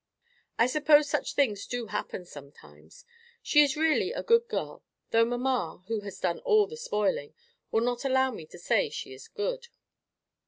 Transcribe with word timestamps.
I 0.57 0.65
suppose 0.65 1.07
such 1.07 1.35
things 1.35 1.67
do 1.67 1.85
happen 1.85 2.25
sometimes. 2.25 3.05
She 3.43 3.61
is 3.61 3.77
really 3.77 4.11
a 4.11 4.23
good 4.23 4.47
girl; 4.47 4.83
though 5.11 5.25
mamma, 5.25 5.83
who 5.89 5.99
has 5.99 6.19
done 6.19 6.39
all 6.39 6.65
the 6.65 6.75
spoiling, 6.75 7.35
will 7.69 7.83
not 7.83 8.03
allow 8.03 8.31
me 8.31 8.47
to 8.47 8.57
say 8.57 8.89
she 8.89 9.13
is 9.13 9.27
good." 9.27 9.67